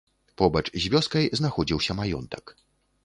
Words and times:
Побач 0.41 0.63
з 0.85 0.89
вёскай 0.95 1.29
знаходзіўся 1.41 1.97
маёнтак. 2.01 2.59